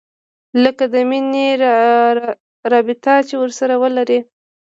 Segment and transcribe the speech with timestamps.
[0.63, 1.47] لکه د مينې
[2.71, 4.19] رابطه چې ورسره ولري.